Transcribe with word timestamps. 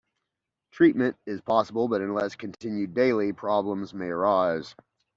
Treatment 0.71 1.15
is 1.27 1.41
possible 1.41 1.87
but 1.87 2.01
unless 2.01 2.33
continued 2.33 2.95
daily, 2.95 3.31
problems 3.33 3.93
may 3.93 4.07
arise. 4.07 4.73